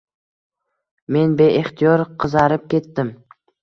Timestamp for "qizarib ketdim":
2.27-3.19